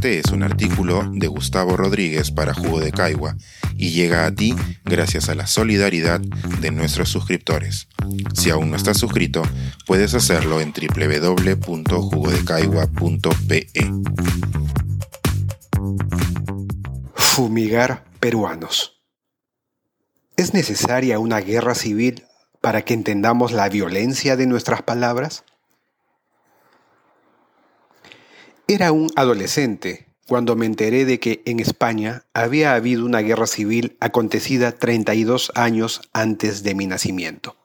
[0.00, 3.36] Este es un artículo de Gustavo Rodríguez para Jugo de Caigua
[3.76, 7.86] y llega a ti gracias a la solidaridad de nuestros suscriptores.
[8.32, 9.42] Si aún no estás suscrito,
[9.86, 13.66] puedes hacerlo en www.jugodecaigua.pe.
[17.12, 19.02] Fumigar peruanos.
[20.38, 22.24] ¿Es necesaria una guerra civil
[22.62, 25.44] para que entendamos la violencia de nuestras palabras?
[28.70, 33.96] Era un adolescente cuando me enteré de que en España había habido una guerra civil
[33.98, 37.56] acontecida 32 años antes de mi nacimiento.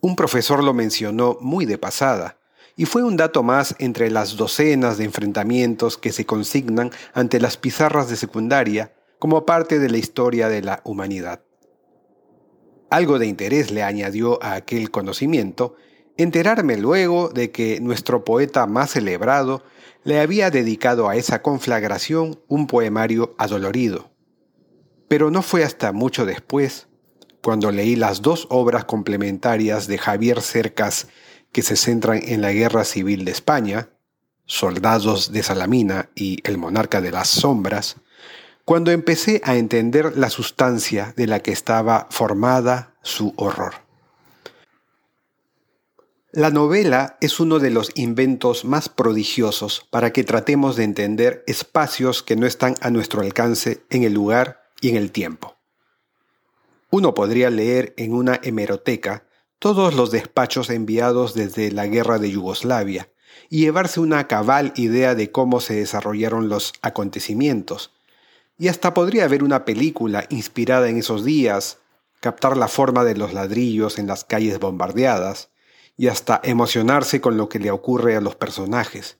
[0.00, 2.38] Un profesor lo mencionó muy de pasada,
[2.76, 7.58] y fue un dato más entre las docenas de enfrentamientos que se consignan ante las
[7.58, 11.42] pizarras de secundaria como parte de la historia de la humanidad.
[12.88, 15.76] Algo de interés le añadió a aquel conocimiento
[16.22, 19.62] enterarme luego de que nuestro poeta más celebrado
[20.04, 24.10] le había dedicado a esa conflagración un poemario adolorido.
[25.08, 26.88] Pero no fue hasta mucho después,
[27.42, 31.08] cuando leí las dos obras complementarias de Javier Cercas
[31.52, 33.88] que se centran en la Guerra Civil de España,
[34.46, 37.96] Soldados de Salamina y El Monarca de las Sombras,
[38.64, 43.89] cuando empecé a entender la sustancia de la que estaba formada su horror.
[46.32, 52.22] La novela es uno de los inventos más prodigiosos para que tratemos de entender espacios
[52.22, 55.56] que no están a nuestro alcance en el lugar y en el tiempo.
[56.88, 59.24] Uno podría leer en una hemeroteca
[59.58, 63.10] todos los despachos enviados desde la guerra de Yugoslavia
[63.48, 67.92] y llevarse una cabal idea de cómo se desarrollaron los acontecimientos.
[68.56, 71.78] Y hasta podría haber una película inspirada en esos días,
[72.20, 75.49] captar la forma de los ladrillos en las calles bombardeadas,
[76.00, 79.18] y hasta emocionarse con lo que le ocurre a los personajes.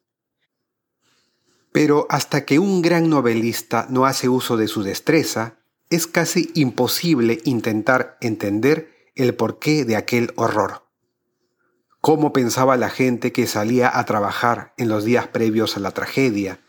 [1.72, 5.59] Pero hasta que un gran novelista no hace uso de su destreza,
[5.91, 10.87] es casi imposible intentar entender el porqué de aquel horror.
[12.00, 16.60] Cómo pensaba la gente que salía a trabajar en los días previos a la tragedia,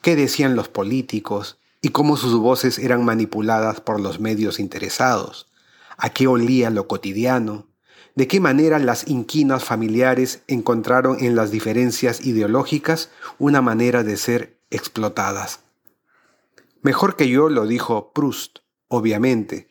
[0.00, 5.52] qué decían los políticos y cómo sus voces eran manipuladas por los medios interesados,
[5.98, 7.69] a qué olía lo cotidiano,
[8.14, 14.58] de qué manera las inquinas familiares encontraron en las diferencias ideológicas una manera de ser
[14.70, 15.60] explotadas.
[16.82, 19.68] Mejor que yo lo dijo Proust, obviamente,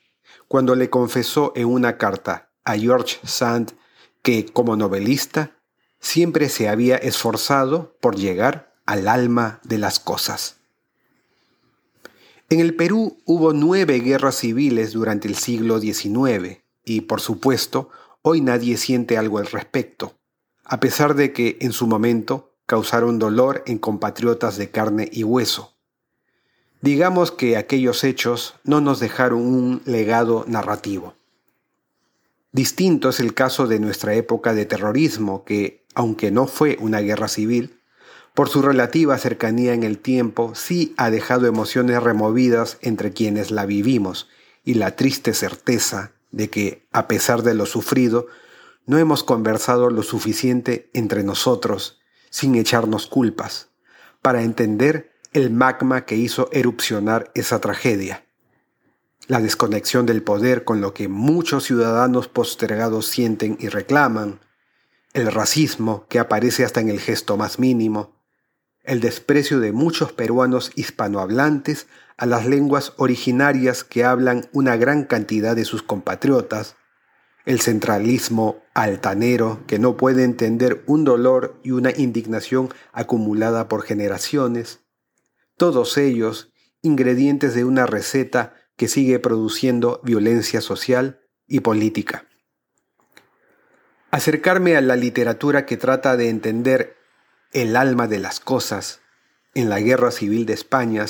[0.47, 3.73] cuando le confesó en una carta a George Sand
[4.21, 5.57] que, como novelista,
[5.99, 10.57] siempre se había esforzado por llegar al alma de las cosas.
[12.49, 17.89] En el Perú hubo nueve guerras civiles durante el siglo XIX y, por supuesto,
[18.21, 20.17] Hoy nadie siente algo al respecto,
[20.65, 25.73] a pesar de que en su momento causaron dolor en compatriotas de carne y hueso.
[26.81, 31.15] Digamos que aquellos hechos no nos dejaron un legado narrativo.
[32.51, 37.29] Distinto es el caso de nuestra época de terrorismo, que, aunque no fue una guerra
[37.29, 37.79] civil,
[38.33, 43.65] por su relativa cercanía en el tiempo sí ha dejado emociones removidas entre quienes la
[43.65, 44.27] vivimos
[44.65, 48.27] y la triste certeza de que, a pesar de lo sufrido,
[48.85, 53.69] no hemos conversado lo suficiente entre nosotros, sin echarnos culpas,
[54.21, 58.25] para entender el magma que hizo erupcionar esa tragedia.
[59.27, 64.39] La desconexión del poder con lo que muchos ciudadanos postergados sienten y reclaman,
[65.13, 68.18] el racismo que aparece hasta en el gesto más mínimo,
[68.89, 71.85] el desprecio de muchos peruanos hispanohablantes
[72.17, 76.75] a las lenguas originarias que hablan una gran cantidad de sus compatriotas,
[77.45, 84.79] el centralismo altanero que no puede entender un dolor y una indignación acumulada por generaciones,
[85.55, 86.51] todos ellos
[86.81, 92.25] ingredientes de una receta que sigue produciendo violencia social y política.
[94.09, 96.98] Acercarme a la literatura que trata de entender
[97.51, 99.01] el alma de las cosas
[99.53, 101.05] en la Guerra Civil de España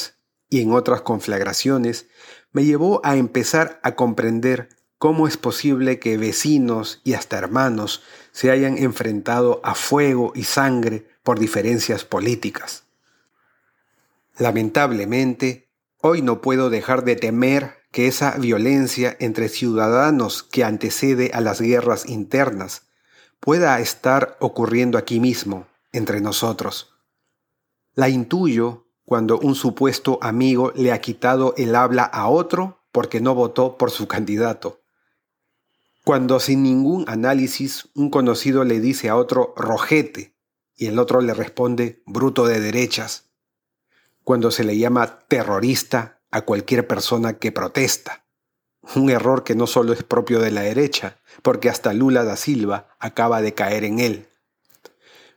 [0.49, 2.07] y en otras conflagraciones,
[2.51, 8.51] me llevó a empezar a comprender cómo es posible que vecinos y hasta hermanos se
[8.51, 12.83] hayan enfrentado a fuego y sangre por diferencias políticas.
[14.37, 15.69] Lamentablemente,
[16.01, 21.59] hoy no puedo dejar de temer que esa violencia entre ciudadanos que antecede a las
[21.61, 22.83] guerras internas
[23.39, 26.93] pueda estar ocurriendo aquí mismo, entre nosotros.
[27.93, 33.35] La intuyo cuando un supuesto amigo le ha quitado el habla a otro porque no
[33.35, 34.81] votó por su candidato.
[36.03, 40.35] Cuando sin ningún análisis un conocido le dice a otro rojete
[40.75, 43.25] y el otro le responde bruto de derechas.
[44.23, 48.25] cuando se le llama terrorista a cualquier persona que protesta.
[48.95, 52.95] Un error que no solo es propio de la derecha, porque hasta Lula da Silva
[52.99, 54.28] acaba de caer en él.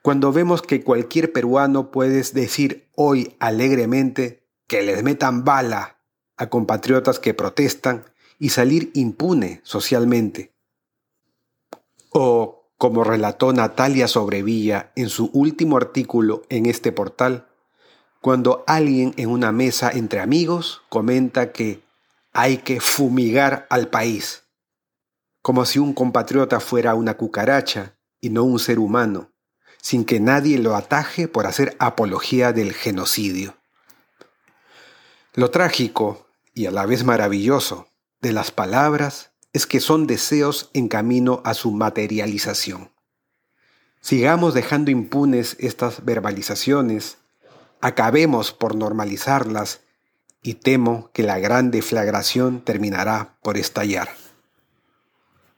[0.02, 6.00] Cuando vemos que cualquier peruano puede decir hoy alegremente que les metan bala
[6.36, 8.04] a compatriotas que protestan
[8.38, 10.52] y salir impune socialmente.
[12.10, 17.46] O, como relató Natalia Sobrevilla en su último artículo en este portal,
[18.20, 21.80] cuando alguien en una mesa entre amigos comenta que
[22.32, 24.42] hay que fumigar al país,
[25.42, 29.31] como si un compatriota fuera una cucaracha y no un ser humano,
[29.82, 33.56] sin que nadie lo ataje por hacer apología del genocidio.
[35.34, 37.88] Lo trágico y a la vez maravilloso
[38.20, 42.92] de las palabras es que son deseos en camino a su materialización.
[44.00, 47.18] Sigamos dejando impunes estas verbalizaciones,
[47.80, 49.80] acabemos por normalizarlas
[50.42, 54.14] y temo que la gran deflagración terminará por estallar.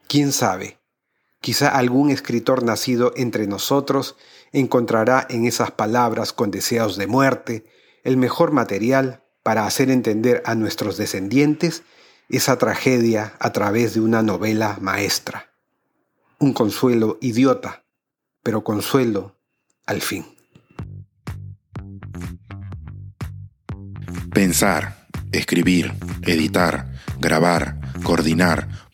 [0.08, 0.78] ¿Quién sabe?
[1.44, 4.16] Quizá algún escritor nacido entre nosotros
[4.52, 7.66] encontrará en esas palabras con deseos de muerte
[8.02, 11.82] el mejor material para hacer entender a nuestros descendientes
[12.30, 15.52] esa tragedia a través de una novela maestra.
[16.38, 17.84] Un consuelo idiota,
[18.42, 19.36] pero consuelo
[19.84, 20.24] al fin.
[24.32, 25.92] Pensar, escribir,
[26.22, 28.66] editar, grabar, coordinar,